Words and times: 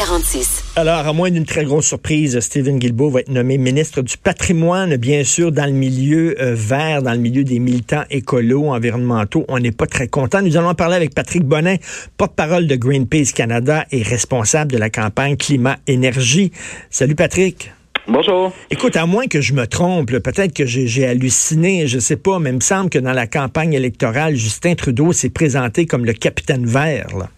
18h46. 0.00 0.62
Alors, 0.76 1.06
à 1.06 1.12
moins 1.12 1.30
d'une 1.30 1.44
très 1.44 1.64
grosse 1.64 1.86
surprise, 1.86 2.38
Stephen 2.40 2.78
Guilbeault 2.78 3.10
va 3.10 3.20
être 3.20 3.28
nommé 3.28 3.58
ministre 3.58 4.02
du 4.02 4.16
patrimoine, 4.16 4.96
bien 4.96 5.24
sûr, 5.24 5.52
dans 5.52 5.66
le 5.66 5.72
milieu 5.72 6.40
euh, 6.40 6.54
vert, 6.54 7.02
dans 7.02 7.12
le 7.12 7.18
milieu 7.18 7.44
des 7.44 7.58
militants 7.58 8.04
écolos, 8.10 8.70
environnementaux. 8.70 9.44
On 9.48 9.58
n'est 9.58 9.72
pas 9.72 9.86
très 9.86 10.08
content. 10.08 10.42
Nous 10.42 10.56
allons 10.56 10.68
en 10.68 10.74
parler 10.74 10.96
avec 10.96 11.14
Patrick 11.14 11.42
Bonin, 11.42 11.76
porte-parole 12.16 12.66
de 12.66 12.76
Greenpeace 12.76 13.32
Canada 13.34 13.84
et 13.90 14.02
responsable 14.02 14.72
de 14.72 14.78
la 14.78 14.90
campagne 14.90 15.36
Climat-Énergie. 15.36 16.52
Salut 16.88 17.14
Patrick. 17.14 17.70
Bonjour. 18.08 18.52
Écoute, 18.70 18.96
à 18.96 19.06
moins 19.06 19.26
que 19.26 19.40
je 19.40 19.52
me 19.52 19.66
trompe, 19.66 20.10
peut-être 20.10 20.54
que 20.54 20.64
j'ai 20.64 21.06
halluciné, 21.06 21.86
je 21.86 21.98
sais 21.98 22.16
pas, 22.16 22.38
mais 22.38 22.50
il 22.50 22.56
me 22.56 22.60
semble 22.60 22.88
que 22.88 22.98
dans 22.98 23.12
la 23.12 23.26
campagne 23.26 23.74
électorale, 23.74 24.34
Justin 24.34 24.74
Trudeau 24.74 25.12
s'est 25.12 25.30
présenté 25.30 25.84
comme 25.86 26.06
le 26.06 26.14
capitaine 26.14 26.64
vert. 26.64 27.08
Là. 27.16 27.28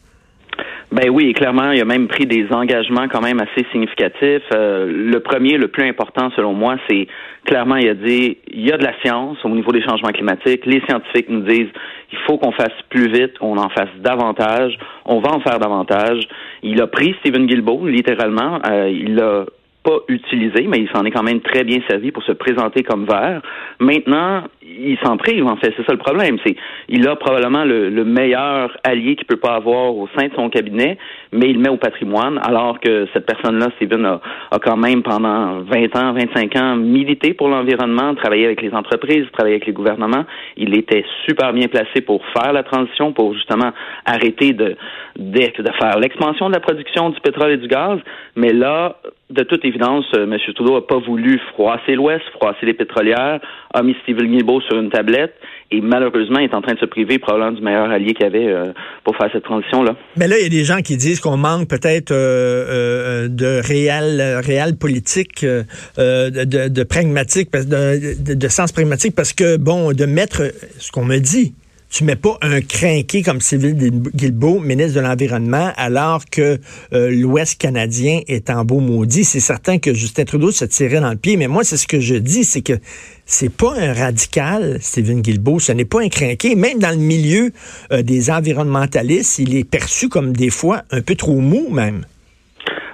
Ben 0.92 1.08
oui, 1.08 1.32
clairement, 1.32 1.70
il 1.70 1.80
a 1.80 1.86
même 1.86 2.06
pris 2.06 2.26
des 2.26 2.46
engagements 2.50 3.08
quand 3.08 3.22
même 3.22 3.40
assez 3.40 3.66
significatifs. 3.72 4.42
Euh, 4.54 4.86
le 5.10 5.20
premier, 5.20 5.56
le 5.56 5.68
plus 5.68 5.88
important 5.88 6.30
selon 6.36 6.52
moi, 6.52 6.76
c'est 6.86 7.06
clairement, 7.46 7.76
il 7.76 7.88
a 7.88 7.94
dit, 7.94 8.36
il 8.52 8.68
y 8.68 8.70
a 8.70 8.76
de 8.76 8.84
la 8.84 8.92
science 9.00 9.38
au 9.42 9.48
niveau 9.48 9.72
des 9.72 9.82
changements 9.82 10.10
climatiques. 10.10 10.66
Les 10.66 10.82
scientifiques 10.82 11.30
nous 11.30 11.40
disent, 11.40 11.70
il 12.12 12.18
faut 12.26 12.36
qu'on 12.36 12.52
fasse 12.52 12.74
plus 12.90 13.10
vite, 13.10 13.38
qu'on 13.38 13.56
en 13.56 13.70
fasse 13.70 13.88
davantage. 14.00 14.78
On 15.06 15.20
va 15.20 15.30
en 15.30 15.40
faire 15.40 15.58
davantage. 15.58 16.28
Il 16.62 16.82
a 16.82 16.86
pris 16.86 17.16
Stephen 17.20 17.46
Guilbeault, 17.46 17.86
littéralement. 17.86 18.58
Euh, 18.70 18.90
il 18.90 19.18
a 19.18 19.46
pas 19.82 19.98
utilisé, 20.08 20.66
mais 20.68 20.78
il 20.78 20.88
s'en 20.90 21.04
est 21.04 21.10
quand 21.10 21.22
même 21.22 21.40
très 21.40 21.64
bien 21.64 21.78
servi 21.88 22.12
pour 22.12 22.22
se 22.22 22.32
présenter 22.32 22.82
comme 22.82 23.06
vert. 23.06 23.40
Maintenant, 23.80 24.44
il 24.82 24.98
s'en 25.04 25.16
prive, 25.16 25.46
en 25.46 25.56
fait. 25.56 25.72
C'est 25.76 25.86
ça 25.86 25.92
le 25.92 25.98
problème. 25.98 26.38
C'est 26.44 26.56
il 26.88 27.06
a 27.08 27.16
probablement 27.16 27.64
le, 27.64 28.04
meilleur 28.04 28.76
allié 28.84 29.16
qu'il 29.16 29.26
peut 29.26 29.36
pas 29.36 29.54
avoir 29.54 29.94
au 29.96 30.08
sein 30.16 30.26
de 30.26 30.34
son 30.34 30.50
cabinet, 30.50 30.98
mais 31.32 31.48
il 31.50 31.58
met 31.58 31.68
au 31.68 31.76
patrimoine, 31.76 32.38
alors 32.42 32.80
que 32.80 33.06
cette 33.12 33.26
personne-là, 33.26 33.68
Steven, 33.76 34.04
a, 34.04 34.20
a, 34.50 34.58
quand 34.58 34.76
même 34.76 35.02
pendant 35.02 35.60
20 35.60 35.96
ans, 35.96 36.12
25 36.12 36.56
ans 36.56 36.76
milité 36.76 37.34
pour 37.34 37.48
l'environnement, 37.48 38.14
travaillé 38.14 38.44
avec 38.44 38.60
les 38.60 38.72
entreprises, 38.72 39.26
travaillé 39.32 39.56
avec 39.56 39.66
les 39.66 39.72
gouvernements. 39.72 40.24
Il 40.56 40.76
était 40.76 41.04
super 41.26 41.52
bien 41.52 41.68
placé 41.68 42.00
pour 42.00 42.22
faire 42.36 42.52
la 42.52 42.62
transition, 42.62 43.12
pour 43.12 43.34
justement 43.34 43.70
arrêter 44.04 44.52
de, 44.52 44.76
de, 45.18 45.62
de 45.62 45.72
faire 45.78 45.98
l'expansion 45.98 46.48
de 46.48 46.54
la 46.54 46.60
production 46.60 47.10
du 47.10 47.20
pétrole 47.20 47.52
et 47.52 47.56
du 47.56 47.68
gaz. 47.68 47.98
Mais 48.36 48.52
là, 48.52 48.96
de 49.30 49.42
toute 49.44 49.64
évidence, 49.64 50.04
euh, 50.14 50.24
M. 50.24 50.36
Trudeau 50.54 50.74
n'a 50.74 50.80
pas 50.82 50.98
voulu 50.98 51.40
froisser 51.52 51.94
l'Ouest, 51.94 52.22
froisser 52.34 52.66
les 52.66 52.74
pétrolières, 52.74 53.40
a 53.72 53.82
mis 53.82 53.96
Stephen 54.02 54.30
Guilbeault 54.30 54.60
sur 54.62 54.78
une 54.78 54.90
tablette 54.90 55.34
et 55.70 55.80
malheureusement 55.80 56.38
est 56.38 56.54
en 56.54 56.60
train 56.60 56.74
de 56.74 56.78
se 56.78 56.84
priver 56.84 57.18
probablement 57.18 57.52
du 57.52 57.62
meilleur 57.62 57.90
allié 57.90 58.12
qu'il 58.12 58.26
avait 58.26 58.46
euh, 58.46 58.72
pour 59.04 59.16
faire 59.16 59.30
cette 59.32 59.44
transition-là. 59.44 59.96
Mais 60.16 60.28
là, 60.28 60.36
il 60.38 60.42
y 60.42 60.46
a 60.46 60.50
des 60.50 60.64
gens 60.64 60.80
qui 60.80 60.96
disent 60.96 61.20
qu'on 61.20 61.38
manque 61.38 61.68
peut-être 61.68 62.12
euh, 62.12 63.28
de 63.28 63.66
réel, 63.66 64.40
réel 64.44 64.76
politique, 64.76 65.44
de, 65.44 66.68
de, 66.68 66.84
pragmatique, 66.84 67.50
de 67.52 68.48
sens 68.48 68.72
pragmatique, 68.72 69.14
parce 69.16 69.32
que, 69.32 69.56
bon, 69.56 69.92
de 69.92 70.04
mettre 70.04 70.42
ce 70.78 70.92
qu'on 70.92 71.04
me 71.04 71.18
dit, 71.18 71.54
tu 71.92 72.04
mets 72.04 72.16
pas 72.16 72.38
un 72.40 72.62
crinqué 72.62 73.22
comme 73.22 73.42
Sylvie 73.42 73.74
Guilbeault, 73.74 74.60
ministre 74.60 74.94
de 74.94 75.00
l'Environnement, 75.00 75.72
alors 75.76 76.24
que 76.24 76.58
euh, 76.94 77.10
l'Ouest 77.10 77.60
canadien 77.60 78.22
est 78.28 78.48
en 78.48 78.64
beau 78.64 78.80
maudit. 78.80 79.24
C'est 79.24 79.40
certain 79.40 79.78
que 79.78 79.92
Justin 79.92 80.24
Trudeau 80.24 80.50
se 80.50 80.64
tirait 80.64 81.00
dans 81.00 81.10
le 81.10 81.16
pied, 81.16 81.36
mais 81.36 81.48
moi, 81.48 81.64
c'est 81.64 81.76
ce 81.76 81.86
que 81.86 82.00
je 82.00 82.14
dis, 82.14 82.44
c'est 82.44 82.62
que 82.62 82.78
c'est 83.26 83.52
pas 83.52 83.74
un 83.78 83.92
radical, 83.92 84.78
Stephen 84.80 85.20
Guilbeault, 85.20 85.60
ce 85.60 85.72
n'est 85.72 85.84
pas 85.84 86.00
un 86.00 86.08
crinqué. 86.08 86.54
Même 86.54 86.78
dans 86.78 86.90
le 86.90 86.96
milieu 86.96 87.52
euh, 87.92 88.02
des 88.02 88.30
environnementalistes, 88.30 89.38
il 89.38 89.54
est 89.54 89.64
perçu 89.64 90.08
comme 90.08 90.32
des 90.32 90.50
fois 90.50 90.84
un 90.90 91.02
peu 91.02 91.14
trop 91.14 91.40
mou, 91.40 91.68
même. 91.70 92.06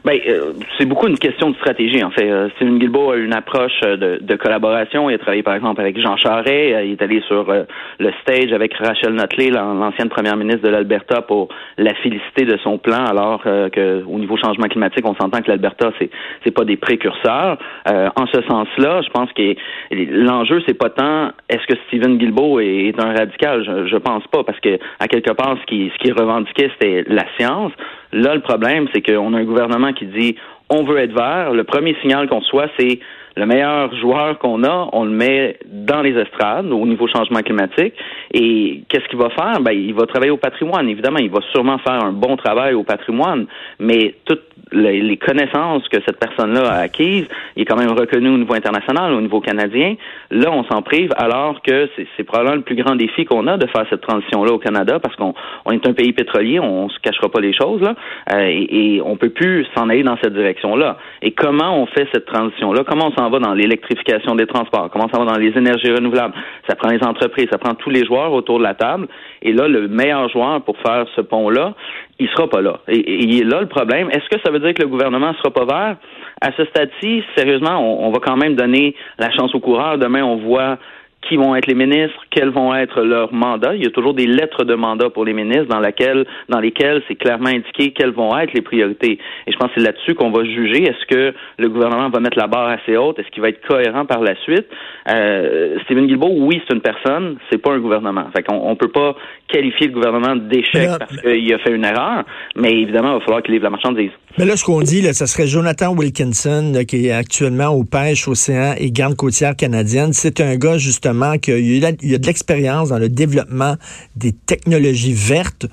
Ben, 0.08 0.18
euh, 0.26 0.54
c'est 0.78 0.86
beaucoup 0.86 1.06
une 1.06 1.18
question 1.18 1.50
de 1.50 1.56
stratégie, 1.56 2.02
en 2.02 2.10
fait. 2.10 2.30
Euh, 2.30 2.48
Stephen 2.56 2.78
Guilbeault 2.78 3.10
a 3.10 3.16
une 3.18 3.34
approche 3.34 3.78
euh, 3.84 3.98
de, 3.98 4.18
de, 4.22 4.36
collaboration. 4.36 5.10
Il 5.10 5.14
a 5.16 5.18
travaillé, 5.18 5.42
par 5.42 5.54
exemple, 5.54 5.82
avec 5.82 6.00
Jean 6.00 6.16
Charest. 6.16 6.48
Il 6.48 6.92
est 6.92 7.02
allé 7.02 7.20
sur 7.28 7.44
le 7.44 8.12
stage 8.22 8.50
avec 8.54 8.72
Rachel 8.72 9.12
Notley, 9.12 9.50
l'ancienne 9.50 10.08
première 10.08 10.38
ministre 10.38 10.62
de 10.62 10.70
l'Alberta, 10.70 11.20
pour 11.20 11.48
la 11.76 11.92
féliciter 11.96 12.46
de 12.46 12.56
son 12.64 12.78
plan, 12.78 13.04
alors 13.04 13.42
que 13.42 14.02
au 14.04 14.18
niveau 14.18 14.38
changement 14.38 14.68
climatique, 14.68 15.04
on 15.06 15.14
s'entend 15.14 15.42
que 15.42 15.50
l'Alberta, 15.50 15.92
c'est 15.98 16.08
c'est 16.42 16.52
pas 16.52 16.64
des 16.64 16.78
précurseurs. 16.78 17.58
en 17.86 18.26
ce 18.32 18.40
sens-là, 18.48 19.02
je 19.02 19.10
pense 19.10 19.30
que 19.32 19.54
l'enjeu, 19.90 20.62
c'est 20.66 20.78
pas 20.78 20.88
tant 20.88 21.32
est-ce 21.50 21.66
que 21.66 21.78
Stephen 21.88 22.16
Guilbeault 22.16 22.60
est, 22.60 22.94
un 22.98 23.12
radical. 23.12 23.62
Je, 23.64 23.86
je 23.88 23.96
pense 23.96 24.26
pas, 24.28 24.42
parce 24.42 24.60
que 24.60 24.78
à 25.00 25.08
quelque 25.08 25.32
part, 25.32 25.56
ce 25.60 25.66
qui 25.66 25.92
ce 25.92 25.98
qui 26.02 26.12
revendiquait, 26.12 26.70
c'était 26.78 27.04
la 27.08 27.24
science. 27.36 27.72
Là, 28.12 28.34
le 28.34 28.40
problème, 28.40 28.88
c'est 28.94 29.02
qu'on 29.02 29.34
a 29.34 29.38
un 29.38 29.44
gouvernement 29.44 29.92
qui 29.92 30.06
dit 30.06 30.36
on 30.70 30.84
veut 30.84 30.98
être 30.98 31.12
vert. 31.12 31.52
Le 31.52 31.64
premier 31.64 31.96
signal 32.02 32.28
qu'on 32.28 32.42
soit, 32.42 32.68
c'est 32.78 33.00
le 33.36 33.46
meilleur 33.46 33.94
joueur 33.96 34.38
qu'on 34.38 34.64
a, 34.64 34.88
on 34.92 35.04
le 35.04 35.10
met 35.10 35.58
dans 35.64 36.02
les 36.02 36.12
estrades 36.18 36.70
au 36.72 36.86
niveau 36.86 37.06
changement 37.06 37.40
climatique. 37.40 37.94
Et 38.34 38.82
qu'est-ce 38.88 39.06
qu'il 39.08 39.18
va 39.18 39.30
faire? 39.30 39.60
Ben, 39.60 39.72
il 39.72 39.94
va 39.94 40.06
travailler 40.06 40.32
au 40.32 40.36
patrimoine. 40.36 40.88
Évidemment, 40.88 41.18
il 41.18 41.30
va 41.30 41.40
sûrement 41.52 41.78
faire 41.78 42.02
un 42.04 42.12
bon 42.12 42.36
travail 42.36 42.74
au 42.74 42.82
patrimoine, 42.82 43.46
mais 43.78 44.14
toutes 44.24 44.42
les, 44.72 45.16
connaissances 45.16 45.86
que 45.88 45.98
cette 46.06 46.18
personne-là 46.18 46.70
a 46.70 46.78
acquises, 46.80 47.26
est 47.56 47.64
quand 47.64 47.76
même 47.76 47.90
reconnu 47.90 48.28
au 48.28 48.38
niveau 48.38 48.54
international, 48.54 49.12
au 49.12 49.20
niveau 49.20 49.40
canadien. 49.40 49.96
Là, 50.30 50.50
on 50.52 50.64
s'en 50.64 50.82
prive 50.82 51.10
alors 51.16 51.60
que 51.62 51.88
c'est 52.16 52.24
probablement 52.24 52.56
le 52.56 52.62
plus 52.62 52.76
grand 52.76 52.96
défi 52.96 53.24
qu'on 53.24 53.46
a 53.46 53.56
de 53.56 53.66
faire 53.66 53.84
cette 53.90 54.00
transition-là 54.00 54.52
au 54.52 54.58
Canada 54.58 54.98
parce 54.98 55.16
qu'on 55.16 55.34
on 55.64 55.70
est 55.72 55.86
un 55.86 55.92
pays 55.92 56.12
pétrolier, 56.12 56.60
on 56.60 56.88
se 56.88 56.98
cachera 57.00 57.28
pas 57.28 57.40
les 57.40 57.52
choses 57.52 57.80
là, 57.82 57.94
euh, 58.32 58.46
et, 58.46 58.96
et 58.96 59.02
on 59.02 59.16
peut 59.16 59.30
plus 59.30 59.66
s'en 59.76 59.88
aller 59.88 60.02
dans 60.02 60.16
cette 60.22 60.34
direction-là. 60.34 60.98
Et 61.22 61.32
comment 61.32 61.82
on 61.82 61.86
fait 61.86 62.06
cette 62.12 62.26
transition-là? 62.26 62.84
Comment 62.88 63.08
on 63.08 63.16
s'en 63.16 63.30
va 63.30 63.38
dans 63.38 63.54
l'électrification 63.54 64.34
des 64.34 64.46
transports, 64.46 64.90
comment 64.90 65.08
ça 65.12 65.18
va 65.18 65.24
dans 65.24 65.38
les 65.38 65.56
énergies 65.56 65.90
renouvelables? 65.90 66.34
Ça 66.68 66.76
prend 66.76 66.90
les 66.90 67.02
entreprises, 67.02 67.48
ça 67.50 67.58
prend 67.58 67.74
tous 67.74 67.90
les 67.90 68.04
joueurs 68.04 68.32
autour 68.32 68.58
de 68.58 68.64
la 68.64 68.74
table. 68.74 69.08
Et 69.42 69.52
là, 69.52 69.68
le 69.68 69.88
meilleur 69.88 70.28
joueur 70.28 70.62
pour 70.62 70.76
faire 70.78 71.06
ce 71.14 71.20
pont-là, 71.20 71.74
il 72.18 72.28
sera 72.30 72.48
pas 72.48 72.60
là. 72.60 72.80
Et, 72.88 73.44
là, 73.44 73.60
le 73.60 73.68
problème, 73.68 74.10
est-ce 74.10 74.28
que 74.28 74.40
ça 74.44 74.50
veut 74.50 74.58
dire 74.58 74.74
que 74.74 74.82
le 74.82 74.88
gouvernement 74.88 75.32
sera 75.34 75.50
pas 75.50 75.64
vert? 75.64 75.96
À 76.40 76.52
ce 76.56 76.64
stade-ci, 76.66 77.22
sérieusement, 77.36 77.78
on, 77.78 78.08
on 78.08 78.10
va 78.10 78.18
quand 78.20 78.36
même 78.36 78.54
donner 78.54 78.94
la 79.18 79.30
chance 79.30 79.54
aux 79.54 79.60
coureurs. 79.60 79.98
Demain, 79.98 80.24
on 80.24 80.36
voit 80.36 80.78
qui 81.22 81.36
vont 81.36 81.54
être 81.56 81.66
les 81.66 81.74
ministres, 81.74 82.18
quels 82.30 82.50
vont 82.50 82.74
être 82.74 83.02
leurs 83.02 83.32
mandats. 83.32 83.74
Il 83.74 83.82
y 83.82 83.86
a 83.86 83.90
toujours 83.90 84.14
des 84.14 84.26
lettres 84.26 84.64
de 84.64 84.74
mandat 84.74 85.10
pour 85.10 85.24
les 85.24 85.32
ministres 85.32 85.66
dans, 85.66 85.80
laquelle, 85.80 86.24
dans 86.48 86.60
lesquelles 86.60 87.02
c'est 87.08 87.16
clairement 87.16 87.48
indiqué 87.48 87.92
quelles 87.92 88.12
vont 88.12 88.36
être 88.38 88.52
les 88.52 88.62
priorités. 88.62 89.18
Et 89.46 89.52
je 89.52 89.56
pense 89.56 89.68
que 89.68 89.74
c'est 89.76 89.84
là-dessus 89.84 90.14
qu'on 90.14 90.30
va 90.30 90.44
juger. 90.44 90.84
Est-ce 90.84 91.06
que 91.06 91.34
le 91.58 91.68
gouvernement 91.68 92.08
va 92.08 92.20
mettre 92.20 92.38
la 92.38 92.46
barre 92.46 92.68
assez 92.68 92.96
haute? 92.96 93.18
Est-ce 93.18 93.28
qu'il 93.28 93.42
va 93.42 93.48
être 93.48 93.66
cohérent 93.66 94.06
par 94.06 94.20
la 94.20 94.36
suite? 94.42 94.66
Euh, 95.10 95.78
Stephen 95.84 96.06
Guilbeault, 96.06 96.34
oui, 96.38 96.62
c'est 96.66 96.74
une 96.74 96.80
personne, 96.80 97.36
c'est 97.50 97.58
pas 97.58 97.72
un 97.72 97.78
gouvernement. 97.78 98.26
Fait 98.34 98.42
qu'on 98.42 98.68
on 98.68 98.76
peut 98.76 98.88
pas 98.90 99.16
qualifier 99.48 99.88
le 99.88 99.94
gouvernement 99.94 100.36
d'échec 100.36 100.88
parce 100.98 101.20
qu'il 101.20 101.52
a 101.52 101.58
fait 101.58 101.74
une 101.74 101.84
erreur, 101.84 102.24
mais 102.56 102.70
évidemment, 102.70 103.12
il 103.12 103.18
va 103.18 103.20
falloir 103.20 103.42
qu'il 103.42 103.54
livre 103.54 103.64
la 103.64 103.70
marchandise. 103.70 104.10
Mais 104.38 104.44
là, 104.44 104.56
ce 104.56 104.64
qu'on 104.64 104.82
dit, 104.82 105.02
là, 105.02 105.12
ce 105.14 105.26
serait 105.26 105.46
Jonathan 105.46 105.94
Wilkinson, 105.94 106.72
qui 106.86 107.08
est 107.08 107.12
actuellement 107.12 107.68
au 107.68 107.82
pêche, 107.82 108.28
océan 108.28 108.74
et 108.78 108.92
garde 108.92 109.16
côtière 109.16 109.56
canadienne. 109.56 110.12
C'est 110.12 110.40
un 110.40 110.56
gars, 110.56 110.78
justement, 110.78 111.07
qui 111.40 111.52
a, 111.52 111.58
il 111.58 111.84
a 111.84 111.92
de 111.92 112.26
l'expérience 112.26 112.90
dans 112.90 112.98
le 112.98 113.08
développement 113.08 113.74
des 114.16 114.32
technologies 114.32 115.14
vertes. 115.14 115.66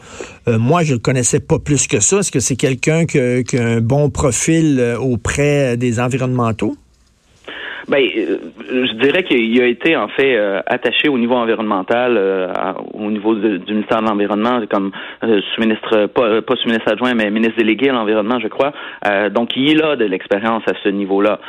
Euh, 0.48 0.58
moi, 0.58 0.84
je 0.84 0.94
le 0.94 1.00
connaissais 1.00 1.40
pas 1.40 1.60
plus 1.60 1.88
que 1.88 2.00
ça. 2.00 2.20
Est-ce 2.20 2.32
que 2.32 2.40
c'est 2.40 2.56
quelqu'un 2.56 3.06
qui 3.06 3.20
a 3.20 3.66
un 3.66 3.82
bon 3.82 4.10
profil 4.10 4.80
euh, 4.80 4.98
auprès 4.98 5.78
des 5.78 6.00
environnementaux? 6.00 6.76
Ben, 7.88 8.02
euh, 8.02 8.38
je 8.68 8.94
dirais 8.94 9.24
qu'il 9.24 9.62
a 9.62 9.68
été 9.68 9.96
en 9.96 10.08
fait 10.08 10.36
attaché 10.66 11.08
au 11.08 11.20
niveau 11.20 11.36
environnemental, 11.36 12.18
au 12.96 13.12
niveau 13.12 13.36
du 13.36 13.74
ministère 13.74 14.02
de 14.02 14.08
l'environnement, 14.08 14.60
comme 14.72 14.92
sous-ministre, 15.22 16.08
pas, 16.08 16.42
pas 16.42 16.56
sous-ministre 16.56 16.92
adjoint, 16.92 17.14
mais 17.14 17.30
ministre 17.30 17.58
délégué 17.58 17.90
à 17.90 17.94
l'environnement, 17.94 18.40
je 18.40 18.48
crois. 18.48 18.74
donc, 19.30 19.56
il 19.56 19.84
a 19.84 19.96
de 19.96 20.06
l'expérience 20.06 20.64
à 20.66 20.74
ce 20.84 20.90
niveau-là. 20.90 21.40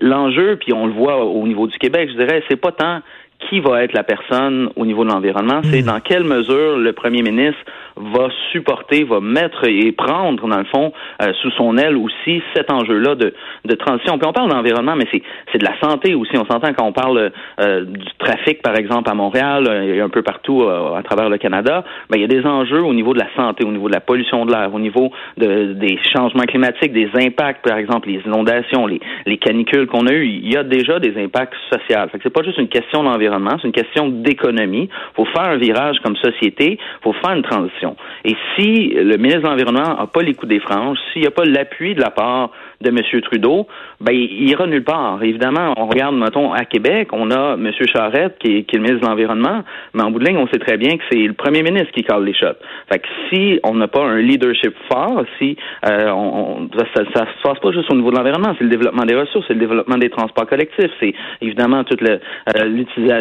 L'enjeu, 0.00 0.56
puis 0.56 0.72
on 0.72 0.86
le 0.86 0.94
voit 0.94 1.26
au 1.26 1.46
niveau 1.46 1.66
du 1.66 1.76
Québec, 1.76 2.08
je 2.10 2.16
dirais, 2.16 2.42
c'est 2.48 2.56
pas 2.56 2.72
tant 2.72 3.02
qui 3.48 3.60
va 3.60 3.82
être 3.84 3.92
la 3.92 4.02
personne 4.02 4.70
au 4.76 4.86
niveau 4.86 5.04
de 5.04 5.10
l'environnement, 5.10 5.60
c'est 5.64 5.82
hmm. 5.82 5.86
dans 5.86 6.00
quelle 6.00 6.24
mesure 6.24 6.78
le 6.78 6.92
premier 6.92 7.22
ministre 7.22 7.60
va 7.96 8.28
supporter, 8.52 9.04
va 9.04 9.20
mettre 9.20 9.68
et 9.68 9.92
prendre, 9.92 10.48
dans 10.48 10.58
le 10.58 10.64
fond, 10.64 10.92
euh, 11.20 11.32
sous 11.42 11.50
son 11.52 11.76
aile 11.76 11.96
aussi 11.96 12.42
cet 12.54 12.70
enjeu-là 12.70 13.14
de, 13.14 13.34
de 13.64 13.74
transition. 13.74 14.18
Puis 14.18 14.26
on 14.26 14.32
parle 14.32 14.50
d'environnement, 14.50 14.96
mais 14.96 15.06
c'est, 15.12 15.22
c'est 15.52 15.58
de 15.58 15.64
la 15.64 15.78
santé 15.80 16.14
aussi. 16.14 16.36
On 16.36 16.46
s'entend 16.46 16.72
quand 16.72 16.86
on 16.86 16.92
parle 16.92 17.30
euh, 17.60 17.84
du 17.84 18.04
trafic, 18.18 18.62
par 18.62 18.76
exemple, 18.76 19.10
à 19.10 19.14
Montréal 19.14 19.66
euh, 19.68 19.94
et 19.94 20.00
un 20.00 20.08
peu 20.08 20.22
partout 20.22 20.62
à 20.62 21.02
travers 21.02 21.28
le 21.28 21.38
Canada, 21.38 21.84
ben, 22.08 22.18
il 22.18 22.22
y 22.22 22.24
a 22.24 22.28
des 22.28 22.46
enjeux 22.46 22.82
au 22.82 22.94
niveau 22.94 23.12
de 23.12 23.18
la 23.18 23.28
santé, 23.36 23.64
au 23.64 23.70
niveau 23.70 23.88
de 23.88 23.94
la 23.94 24.00
pollution 24.00 24.46
de 24.46 24.52
l'air, 24.52 24.72
au 24.72 24.78
niveau 24.78 25.12
de, 25.36 25.74
des 25.74 25.98
changements 26.14 26.44
climatiques, 26.44 26.92
des 26.92 27.10
impacts, 27.14 27.66
par 27.66 27.76
exemple, 27.76 28.08
les 28.08 28.20
inondations, 28.24 28.86
les, 28.86 29.00
les 29.26 29.38
canicules 29.38 29.86
qu'on 29.86 30.06
a 30.06 30.12
eues. 30.12 30.26
Il 30.26 30.52
y 30.52 30.56
a 30.56 30.64
déjà 30.64 30.98
des 30.98 31.22
impacts 31.22 31.54
sociaux. 31.70 32.08
Fait 32.10 32.18
que 32.18 32.22
c'est 32.22 32.32
pas 32.32 32.42
juste 32.42 32.58
une 32.58 32.68
question 32.68 33.02
d'environnement 33.02 33.31
l'environnement, 33.32 33.58
c'est 33.60 33.68
une 33.68 33.72
question 33.72 34.08
d'économie. 34.08 34.88
Faut 35.14 35.24
faire 35.26 35.44
un 35.44 35.56
virage 35.56 35.96
comme 36.04 36.16
société, 36.16 36.78
faut 37.02 37.12
faire 37.14 37.32
une 37.32 37.42
transition. 37.42 37.96
Et 38.24 38.36
si 38.56 38.90
le 38.90 39.16
ministre 39.16 39.42
de 39.42 39.46
l'Environnement 39.46 39.96
n'a 39.96 40.06
pas 40.06 40.22
les 40.22 40.34
coups 40.34 40.48
des 40.48 40.60
franges, 40.60 40.98
s'il 41.12 41.22
n'y 41.22 41.28
a 41.28 41.30
pas 41.30 41.44
l'appui 41.44 41.94
de 41.94 42.00
la 42.00 42.10
part 42.10 42.50
de 42.80 42.88
M. 42.88 43.20
Trudeau, 43.22 43.66
ben, 44.00 44.12
il 44.12 44.50
ira 44.50 44.66
nulle 44.66 44.84
part. 44.84 45.22
Évidemment, 45.22 45.72
on 45.76 45.86
regarde, 45.86 46.16
mettons, 46.16 46.52
à 46.52 46.64
Québec, 46.64 47.08
on 47.12 47.30
a 47.30 47.54
M. 47.54 47.70
Charette, 47.92 48.38
qui 48.38 48.56
est, 48.56 48.62
qui 48.64 48.76
est 48.76 48.78
le 48.78 48.84
ministre 48.84 49.02
de 49.02 49.10
l'Environnement, 49.10 49.62
mais 49.94 50.02
en 50.02 50.10
bout 50.10 50.18
de 50.18 50.26
ligne, 50.26 50.36
on 50.36 50.48
sait 50.48 50.58
très 50.58 50.76
bien 50.76 50.96
que 50.96 51.02
c'est 51.10 51.18
le 51.18 51.32
premier 51.32 51.62
ministre 51.62 51.92
qui 51.92 52.02
cale 52.02 52.24
les 52.24 52.34
shots. 52.34 52.58
Fait 52.90 52.98
que 52.98 53.08
si 53.28 53.60
on 53.62 53.74
n'a 53.74 53.88
pas 53.88 54.04
un 54.04 54.18
leadership 54.18 54.74
fort, 54.90 55.24
si 55.38 55.56
euh, 55.86 56.10
on, 56.10 56.68
ça, 56.76 57.02
ça, 57.14 57.26
se 57.26 57.42
passe 57.42 57.58
pas 57.60 57.72
juste 57.72 57.90
au 57.90 57.94
niveau 57.94 58.10
de 58.10 58.16
l'environnement, 58.16 58.54
c'est 58.58 58.64
le 58.64 58.70
développement 58.70 59.04
des 59.04 59.14
ressources, 59.14 59.46
c'est 59.46 59.54
le 59.54 59.60
développement 59.60 59.98
des 59.98 60.10
transports 60.10 60.46
collectifs, 60.46 60.90
c'est 61.00 61.14
évidemment 61.40 61.84
toute 61.84 62.02
euh, 62.02 62.18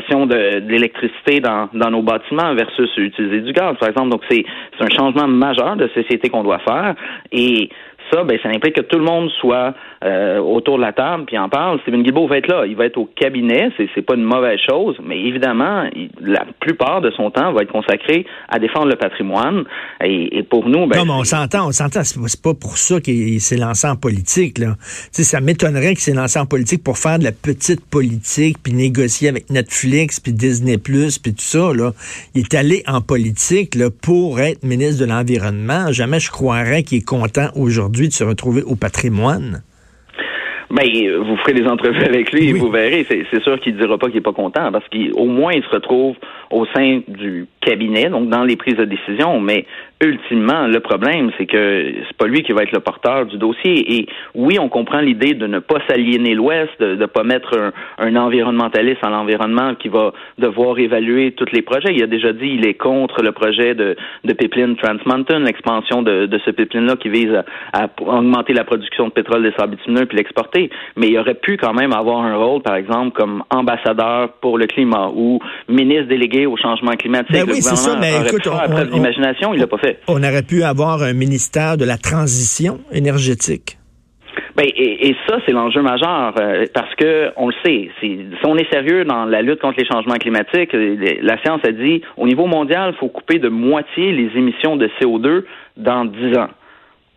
de 0.10 0.68
l'électricité 0.68 1.40
dans, 1.40 1.70
dans 1.74 1.90
nos 1.92 2.02
bâtiments 2.02 2.54
versus 2.56 2.90
utiliser 2.98 3.42
du 3.42 3.54
gaz, 3.54 3.76
par 3.80 3.90
exemple. 3.90 4.10
Donc, 4.10 4.24
c'est 4.30 4.44
un 4.80 4.90
changement 4.90 5.28
majeur 5.28 5.76
de 5.76 5.88
société 5.90 6.30
qu'on 6.30 6.44
doit 6.44 6.60
faire. 6.60 6.96
Et 7.32 7.70
ça, 8.12 8.24
ben, 8.24 8.38
ça 8.42 8.50
implique 8.50 8.76
que 8.76 8.82
tout 8.82 8.98
le 8.98 9.06
monde 9.06 9.30
soit 9.40 9.74
euh, 10.04 10.40
autour 10.40 10.78
de 10.78 10.82
la 10.82 10.94
table 10.94 11.26
puis 11.26 11.38
en 11.38 11.50
parle. 11.50 11.80
Stephen 11.82 12.04
Guilbeault 12.04 12.28
va 12.28 12.38
être 12.38 12.48
là. 12.48 12.66
Il 12.66 12.76
va 12.76 12.86
être 12.86 12.98
au 12.98 13.06
cabinet. 13.06 13.70
C'est, 13.78 13.88
c'est 13.94 14.02
pas 14.02 14.16
une 14.16 14.24
mauvaise 14.24 14.60
chose, 14.68 14.98
mais 15.04 15.20
évidemment, 15.20 15.84
la 16.20 16.46
plupart 16.60 17.02
de 17.02 17.12
son 17.12 17.30
temps 17.32 17.54
va 17.54 17.62
être 17.62 17.72
consacré 17.72 18.26
à 18.50 18.60
défendre 18.60 18.88
le 18.88 18.96
patrimoine. 18.96 19.64
Et, 20.04 20.44
pour 20.50 20.68
nous, 20.68 20.88
ben, 20.88 20.98
non, 20.98 21.06
mais 21.06 21.20
on 21.20 21.24
s'entend, 21.24 21.68
on 21.68 21.72
s'entend. 21.72 22.04
C'est 22.04 22.42
pas 22.42 22.54
pour 22.54 22.78
ça 22.78 23.00
qu'il 23.00 23.40
s'est 23.40 23.58
lancé 23.58 23.88
en 23.88 23.96
politique. 23.96 24.58
Là. 24.58 24.76
sais, 25.12 25.24
ça 25.24 25.40
m'étonnerait 25.40 25.90
qu'il 25.90 26.00
s'est 26.00 26.14
lancé 26.14 26.40
en 26.40 26.46
politique 26.46 26.84
pour 26.84 26.98
faire 26.98 27.20
de 27.20 27.24
la 27.24 27.32
petite 27.32 27.86
politique 27.90 28.58
puis 28.64 28.74
négocier 28.74 29.30
avec 29.30 29.50
Netflix 29.50 30.20
puis 30.20 30.34
Disney 30.34 30.78
Plus 30.78 31.20
puis 31.20 31.34
tout 31.34 31.42
ça. 31.42 31.74
Là. 31.74 31.92
Il 32.34 32.42
est 32.42 32.56
allé 32.56 32.84
en 32.88 33.02
politique 33.02 33.76
là, 33.76 33.90
pour 33.90 34.40
être 34.40 34.64
ministre 34.64 35.06
de 35.06 35.10
l'environnement. 35.10 35.92
Jamais 35.92 36.20
je 36.20 36.32
croirais 36.32 36.84
qu'il 36.84 37.00
est 37.00 37.08
content 37.08 37.50
aujourd'hui 37.56 37.91
de 37.92 38.14
se 38.14 38.24
retrouver 38.24 38.64
au 38.64 38.76
patrimoine? 38.76 39.64
Ben, 40.72 40.88
vous 41.26 41.36
ferez 41.38 41.54
des 41.54 41.68
entrevues 41.68 42.04
avec 42.04 42.32
lui 42.32 42.48
et 42.48 42.54
vous 42.54 42.72
verrez. 42.72 43.06
C'est 43.10 43.44
sûr 43.44 43.60
qu'il 43.60 43.76
ne 43.76 43.82
dira 43.82 43.98
pas 43.98 44.08
qu'il 44.08 44.16
n'est 44.16 44.22
pas 44.22 44.32
content 44.32 44.72
parce 44.72 44.86
qu'au 44.88 45.26
moins 45.26 45.52
il 45.52 45.64
se 45.64 45.70
retrouve 45.70 46.16
au 46.50 46.66
sein 46.74 47.02
du 47.10 47.46
cabinet, 47.60 48.10
donc 48.10 48.30
dans 48.30 48.46
les 48.46 48.56
prises 48.56 48.78
de 48.78 48.86
décision. 48.86 49.42
Mais 49.42 49.66
ultimement, 50.02 50.68
le 50.68 50.80
problème, 50.80 51.32
c'est 51.38 51.46
que 51.46 51.94
c'est 52.08 52.18
pas 52.18 52.28
lui 52.28 52.44
qui 52.44 52.52
va 52.52 52.64
être 52.64 52.72
le 52.72 52.80
porteur 52.80 53.26
du 53.26 53.38
dossier. 53.38 54.00
Et 54.00 54.08
oui, 54.36 54.58
on 54.60 54.70
comprend 54.70 55.00
l'idée 55.00 55.34
de 55.34 55.48
ne 55.48 55.60
pas 55.60 55.80
s'aliéner 55.88 56.34
l'Ouest, 56.34 56.72
de 56.80 56.96
ne 56.96 57.06
pas 57.06 57.24
mettre 57.24 57.58
un, 57.58 57.72
un, 58.00 58.16
environnementaliste 58.16 59.04
en 59.06 59.10
l'environnement 59.10 59.76
qui 59.76 59.90
va 59.90 60.12
devoir 60.38 60.78
évaluer 60.80 61.34
tous 61.34 61.52
les 61.52 61.62
projets. 61.62 61.94
Il 61.94 62.04
a 62.04 62.08
déjà 62.08 62.34
dit 62.34 62.48
il 62.48 62.66
est 62.66 62.74
contre 62.74 63.22
le 63.22 63.32
projet 63.32 63.76
de, 63.76 63.96
de 64.24 64.34
pipeline 64.34 64.76
Trans 64.76 64.98
Mountain, 65.06 65.40
l'expansion 65.40 66.02
de, 66.02 66.26
de, 66.26 66.40
ce 66.46 66.52
pipeline-là 66.52 66.96
qui 66.96 67.10
vise 67.10 67.44
à, 67.74 67.88
augmenter 68.02 68.54
la 68.54 68.64
production 68.64 69.08
de 69.08 69.12
pétrole 69.12 69.44
des 69.44 69.54
sables 69.58 69.76
bitumineux 69.76 70.06
puis 70.06 70.18
l'exporter. 70.18 70.70
Mais 70.96 71.08
il 71.10 71.18
aurait 71.20 71.36
pu 71.36 71.58
quand 71.58 71.74
même 71.74 71.94
avoir 71.94 72.22
un 72.22 72.36
rôle, 72.36 72.62
par 72.62 72.76
exemple, 72.76 73.12
comme 73.12 73.44
ambassadeur 73.50 74.30
pour 74.42 74.58
le 74.58 74.66
climat 74.66 75.10
ou 75.16 75.40
ministre 75.70 76.08
délégué 76.08 76.46
au 76.46 76.58
changement 76.58 76.92
climatique. 76.92 77.32
Ben 77.34 77.46
oui, 77.48 77.62
c'est 77.62 77.76
ça, 77.76 77.98
mais 78.00 78.12
écoute, 78.28 78.48
on, 78.48 78.94
l'imagination, 78.94 79.54
il 79.54 79.60
l'a 79.60 79.68
pas 79.68 79.78
fait. 79.78 79.91
On 80.08 80.24
aurait 80.24 80.44
pu 80.44 80.64
avoir 80.64 81.02
un 81.04 81.14
ministère 81.14 81.78
de 81.78 81.86
la 81.86 81.98
transition 81.98 82.80
énergétique. 82.92 83.78
Ben, 84.56 84.66
et, 84.76 85.16
ça, 85.28 85.38
c'est 85.46 85.54
l'enjeu 85.54 85.82
majeur 85.82 86.34
euh, 86.40 86.66
parce 86.74 86.94
que 86.96 87.32
on 87.38 87.48
le 87.48 87.54
sait, 87.66 87.90
si 88.00 88.20
on 88.44 88.58
est 88.58 88.70
sérieux 88.72 89.06
dans 89.06 89.26
la 89.26 89.42
lutte 89.42 89.62
contre 89.62 89.80
les 89.80 89.86
changements 89.86 90.16
climatiques, 90.16 90.72
la 90.74 91.42
science 91.42 91.62
a 91.66 91.72
dit 91.72 92.02
au 92.18 92.28
niveau 92.28 92.48
mondial, 92.48 92.94
il 92.94 93.00
faut 93.00 93.08
couper 93.08 93.40
de 93.40 93.50
moitié 93.50 94.12
les 94.12 94.30
émissions 94.38 94.76
de 94.76 94.90
CO2 95.00 95.44
dans 95.78 96.06
10 96.06 96.38
ans 96.38 96.50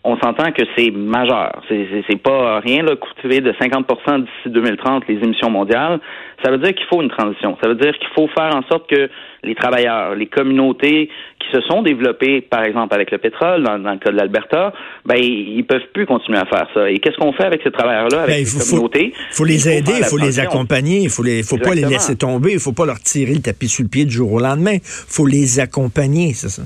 on 0.07 0.19
s'entend 0.19 0.53
que 0.53 0.63
c'est 0.77 0.91
majeur. 0.91 1.63
C'est 1.69 2.23
pas 2.23 2.61
rien, 2.61 2.83
là, 2.83 2.95
couper 2.95 3.41
de 3.41 3.53
50% 3.53 4.21
d'ici 4.21 4.51
2030 4.51 5.05
les 5.09 5.15
émissions 5.15 5.49
mondiales. 5.49 5.99
Ça 6.45 6.51
veut 6.51 6.59
dire 6.59 6.75
qu'il 6.75 6.85
faut 6.87 7.01
une 7.01 7.09
transition. 7.09 7.57
Ça 7.63 7.69
veut 7.69 7.75
dire 7.75 7.97
qu'il 7.99 8.09
faut 8.15 8.29
faire 8.29 8.55
en 8.55 8.63
sorte 8.69 8.89
que 8.89 9.09
les 9.43 9.55
travailleurs, 9.55 10.15
les 10.15 10.27
communautés 10.27 11.09
qui 11.41 11.49
se 11.51 11.63
sont 11.63 11.81
développées, 11.81 12.43
par 12.43 12.65
exemple 12.65 12.95
avec 12.95 13.11
le 13.13 13.19
pétrole, 13.19 13.63
dans, 13.63 13.77
le 13.77 13.99
cas 13.99 14.11
de 14.11 14.17
l'Alberta, 14.17 14.75
ben 15.07 15.17
ils 15.17 15.65
peuvent 15.65 15.89
plus 15.95 16.05
continuer 16.05 16.39
à 16.39 16.45
faire 16.45 16.67
ça. 16.75 16.91
Et 16.91 16.99
qu'est-ce 16.99 17.17
qu'on 17.17 17.33
fait 17.33 17.45
avec 17.45 17.63
ces 17.63 17.71
travailleurs-là, 17.71 18.25
avec 18.25 18.37
ben, 18.37 18.45
les 18.45 18.65
communautés? 18.71 19.15
Il 19.15 19.35
faut 19.35 19.45
les 19.45 19.69
aider, 19.71 19.93
il 19.99 20.05
faut, 20.05 20.19
les 20.19 20.39
accompagner, 20.39 20.99
il 20.99 21.11
faut 21.11 21.23
les, 21.23 21.43
faut 21.43 21.57
pas 21.57 21.75
les 21.75 21.87
laisser 21.87 22.17
tomber, 22.17 22.53
il 22.53 22.61
faut 22.61 22.73
pas 22.73 22.85
leur 22.85 23.01
tirer 23.01 23.33
le 23.33 23.41
tapis 23.41 23.69
sous 23.69 23.83
le 23.83 23.89
pied 23.89 24.05
du 24.05 24.13
jour 24.13 24.35
au 24.35 24.41
lendemain. 24.41 24.75
Il 24.75 24.81
faut 24.83 25.27
les 25.27 25.61
accompagner, 25.61 26.35
c'est 26.35 26.51
ça. 26.51 26.63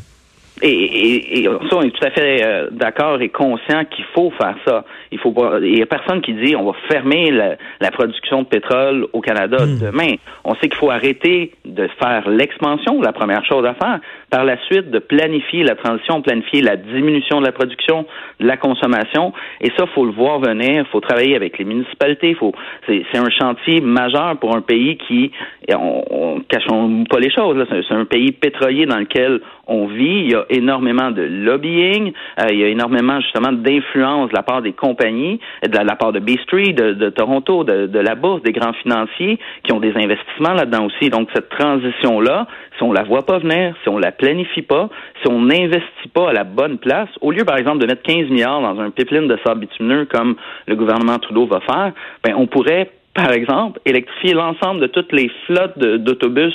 Et, 0.63 0.69
et, 0.69 1.41
et, 1.41 1.45
ça, 1.45 1.77
on 1.77 1.83
est 1.83 1.91
tout 1.91 2.05
à 2.05 2.11
fait 2.11 2.45
euh, 2.45 2.69
d'accord 2.71 3.21
et 3.21 3.29
conscient 3.29 3.85
qu'il 3.85 4.05
faut 4.15 4.31
faire 4.33 4.57
ça. 4.67 4.85
Il 5.13 5.19
faut 5.19 5.31
pas. 5.31 5.59
Il 5.63 5.79
y 5.79 5.83
a 5.83 5.87
personne 5.87 6.21
qui 6.21 6.33
dit 6.35 6.57
on 6.57 6.65
va 6.65 6.73
fermer 6.89 7.31
la, 7.31 7.57
la 7.81 7.91
production 7.91 8.43
de 8.43 8.47
pétrole 8.47 9.07
au 9.13 9.21
Canada 9.21 9.65
hmm. 9.65 9.79
demain. 9.79 10.15
On 10.45 10.55
sait 10.57 10.69
qu'il 10.69 10.77
faut 10.77 10.91
arrêter 10.91 11.53
de 11.65 11.89
faire 12.01 12.29
l'expansion, 12.29 13.01
la 13.01 13.13
première 13.13 13.45
chose 13.45 13.65
à 13.65 13.75
faire. 13.75 14.01
Par 14.31 14.45
la 14.45 14.59
suite, 14.65 14.91
de 14.91 14.99
planifier 14.99 15.63
la 15.63 15.75
transition, 15.75 16.23
planifier 16.23 16.61
la 16.61 16.77
diminution 16.77 17.41
de 17.41 17.47
la 17.47 17.53
production, 17.53 18.05
de 18.41 18.47
la 18.47 18.57
consommation. 18.57 19.33
Et 19.61 19.71
ça, 19.77 19.87
faut 19.95 20.05
le 20.05 20.13
voir 20.13 20.41
venir. 20.41 20.87
Faut 20.91 21.01
travailler 21.01 21.37
avec 21.37 21.59
les 21.59 21.65
municipalités. 21.65 22.35
Faut. 22.35 22.53
C'est, 22.87 23.05
un 23.19 23.31
chantier 23.31 23.81
majeur 23.81 24.37
pour 24.39 24.55
un 24.55 24.61
pays 24.61 24.97
qui, 24.97 25.33
on, 25.73 26.05
on 26.11 26.41
cachons 26.49 27.05
pas 27.11 27.19
les 27.19 27.31
choses. 27.31 27.65
C'est, 27.71 27.83
c'est 27.89 27.95
un 27.95 28.05
pays 28.05 28.33
pétrolier 28.33 28.87
dans 28.87 28.99
lequel 28.99 29.41
on 29.67 29.87
vit. 29.87 30.25
Il 30.25 30.31
y 30.31 30.35
a 30.35 30.45
énormément 30.51 31.11
de 31.11 31.23
lobbying, 31.23 32.13
euh, 32.41 32.47
il 32.51 32.59
y 32.59 32.65
a 32.65 32.69
énormément 32.69 33.21
justement 33.21 33.53
d'influence 33.53 34.31
de 34.31 34.35
la 34.35 34.43
part 34.43 34.63
des 34.63 34.73
compagnies, 34.73 35.41
de 35.65 35.77
la, 35.77 35.97
part 35.97 36.13
de 36.13 36.21
B 36.21 36.39
Street, 36.43 36.73
de, 36.73 37.11
Toronto, 37.11 37.65
de, 37.65 37.99
la 37.99 38.15
bourse, 38.15 38.43
des 38.43 38.53
grands 38.53 38.73
financiers 38.75 39.39
qui 39.65 39.73
ont 39.73 39.81
des 39.81 39.95
investissements 39.97 40.55
là-dedans 40.55 40.87
aussi. 40.87 41.11
Donc 41.11 41.29
cette 41.35 41.49
transition-là, 41.51 42.47
si 42.77 42.83
on 42.83 42.93
la 42.93 43.03
voit 43.03 43.27
pas 43.27 43.39
venir, 43.39 43.75
si 43.83 43.89
on 43.89 43.99
la 43.99 44.13
planifie 44.13 44.63
pas, 44.63 44.89
si 45.23 45.31
on 45.31 45.41
n'investit 45.41 46.09
pas 46.13 46.31
à 46.31 46.33
la 46.33 46.45
bonne 46.45 46.79
place, 46.79 47.09
au 47.21 47.33
lieu 47.33 47.45
par 47.45 47.57
exemple 47.57 47.79
de 47.79 47.87
mettre 47.87 48.03
15 48.03 48.29
milliards 48.31 48.61
dans 48.61 48.81
un 48.81 48.91
pipeline 48.91 49.29
de 49.29 49.39
sable 49.45 49.61
bitumineux 49.61 50.07
comme 50.07 50.37
le 50.67 50.77
gouvernement 50.77 51.19
Trudeau 51.19 51.47
va 51.47 51.61
faire, 51.61 51.93
ben 52.25 52.35
on 52.37 52.47
pourrait 52.47 52.91
par 53.19 53.33
exemple, 53.33 53.81
électrifier 53.85 54.33
l'ensemble 54.33 54.81
de 54.81 54.87
toutes 54.87 55.13
les 55.13 55.29
flottes 55.47 55.77
d'autobus 55.77 56.55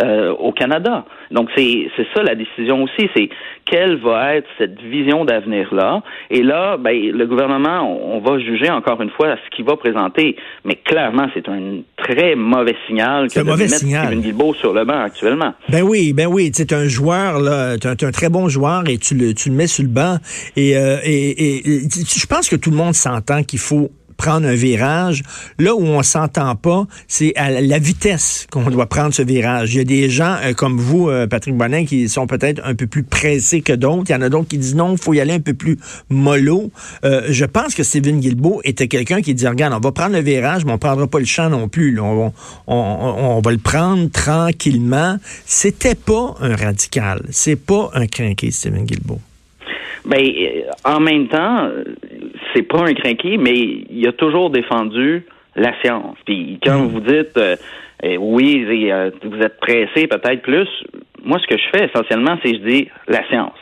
euh, 0.00 0.30
au 0.30 0.52
Canada. 0.52 1.04
Donc 1.32 1.48
c'est 1.56 1.88
ça 2.14 2.22
la 2.22 2.36
décision 2.36 2.84
aussi, 2.84 3.08
c'est 3.16 3.28
quelle 3.64 3.96
va 3.96 4.36
être 4.36 4.46
cette 4.56 4.80
vision 4.80 5.24
d'avenir 5.24 5.74
là. 5.74 6.02
Et 6.30 6.42
là, 6.42 6.76
ben, 6.76 6.94
le 6.94 7.26
gouvernement, 7.26 7.82
on, 7.82 8.20
va 8.20 8.38
juger 8.38 8.70
encore 8.70 9.00
une 9.02 9.10
fois 9.10 9.34
ce 9.44 9.56
qu'il 9.56 9.64
va 9.64 9.76
présenter, 9.76 10.36
mais 10.64 10.76
clairement 10.76 11.26
c'est 11.34 11.48
un 11.48 11.80
très 11.96 12.36
mauvais 12.36 12.76
signal 12.86 13.28
que 13.28 13.40
de 13.40 13.44
mauvais 13.44 13.64
mettre 13.64 13.78
signal. 13.78 14.06
Steven 14.06 14.22
Guilbeault 14.22 14.54
sur 14.54 14.72
le 14.72 14.84
banc 14.84 15.00
actuellement. 15.00 15.54
Ben 15.68 15.82
oui, 15.82 16.12
ben 16.12 16.26
oui, 16.26 16.52
tu 16.52 16.62
es 16.62 16.74
un 16.74 16.86
joueur 16.86 17.40
là, 17.40 17.76
tu 17.76 17.88
es, 17.88 18.04
un 18.04 18.12
très 18.12 18.28
bon 18.28 18.48
joueur 18.48 18.84
et 18.88 18.98
tu 18.98 19.16
le 19.16 19.34
tu 19.34 19.48
le 19.48 19.56
mets 19.56 19.66
sur 19.66 19.82
le 19.82 19.90
banc 19.90 20.18
et, 20.56 20.76
euh, 20.76 20.98
et, 21.02 21.58
et 21.58 21.80
je 21.88 22.26
pense 22.26 22.48
que 22.48 22.56
tout 22.56 22.70
le 22.70 22.76
monde 22.76 22.94
s'entend 22.94 23.42
qu'il 23.42 23.58
faut 23.58 23.90
prendre 24.16 24.46
un 24.46 24.54
virage. 24.54 25.22
Là 25.58 25.74
où 25.74 25.82
on 25.82 26.02
s'entend 26.02 26.54
pas, 26.56 26.86
c'est 27.08 27.34
à 27.36 27.50
la 27.50 27.78
vitesse 27.78 28.46
qu'on 28.50 28.70
doit 28.70 28.86
prendre 28.86 29.14
ce 29.14 29.22
virage. 29.22 29.74
Il 29.74 29.78
y 29.78 29.80
a 29.80 29.84
des 29.84 30.08
gens 30.08 30.36
euh, 30.42 30.52
comme 30.52 30.78
vous, 30.78 31.08
euh, 31.08 31.26
Patrick 31.26 31.56
Bonin, 31.56 31.84
qui 31.84 32.08
sont 32.08 32.26
peut-être 32.26 32.60
un 32.64 32.74
peu 32.74 32.86
plus 32.86 33.02
pressés 33.02 33.60
que 33.60 33.72
d'autres. 33.72 34.04
Il 34.08 34.12
y 34.12 34.16
en 34.16 34.22
a 34.22 34.28
d'autres 34.28 34.48
qui 34.48 34.58
disent 34.58 34.74
non, 34.74 34.92
il 34.92 34.98
faut 34.98 35.14
y 35.14 35.20
aller 35.20 35.34
un 35.34 35.40
peu 35.40 35.54
plus 35.54 35.78
mollo. 36.08 36.70
Euh, 37.04 37.22
je 37.28 37.44
pense 37.44 37.74
que 37.74 37.82
Steven 37.82 38.20
Guilbeault 38.20 38.60
était 38.64 38.88
quelqu'un 38.88 39.20
qui 39.22 39.34
dit, 39.34 39.46
regarde, 39.46 39.74
on 39.74 39.80
va 39.80 39.92
prendre 39.92 40.14
le 40.14 40.22
virage, 40.22 40.64
mais 40.64 40.72
on 40.72 40.78
prendra 40.78 41.06
pas 41.06 41.18
le 41.18 41.24
champ 41.24 41.48
non 41.48 41.68
plus. 41.68 41.98
On, 42.00 43.40
va 43.40 43.50
le 43.50 43.58
prendre 43.58 44.10
tranquillement. 44.10 45.16
C'était 45.44 45.94
pas 45.94 46.34
un 46.40 46.56
radical. 46.56 47.22
C'est 47.30 47.56
pas 47.56 47.90
un 47.94 48.06
crinqué, 48.06 48.50
Steven 48.50 48.84
Guilbeault. 48.84 49.20
Ben, 50.04 50.22
en 50.84 51.00
même 51.00 51.28
temps, 51.28 51.70
c'est 52.54 52.62
pas 52.62 52.82
un 52.82 52.94
crinqué, 52.94 53.36
mais 53.36 53.54
il 53.54 54.06
a 54.06 54.12
toujours 54.12 54.50
défendu 54.50 55.24
la 55.56 55.72
science. 55.80 56.16
Puis 56.24 56.58
quand 56.64 56.80
mm. 56.80 56.88
vous 56.88 57.00
dites 57.00 57.36
euh, 57.36 57.56
eh 58.02 58.18
oui, 58.18 58.64
euh, 58.90 59.10
vous 59.22 59.38
êtes 59.38 59.58
pressé 59.60 60.06
peut-être 60.06 60.42
plus, 60.42 60.68
moi 61.24 61.38
ce 61.38 61.46
que 61.46 61.56
je 61.56 61.64
fais 61.72 61.86
essentiellement, 61.86 62.36
c'est 62.42 62.54
je 62.54 62.68
dis 62.68 62.88
la 63.08 63.26
science. 63.28 63.56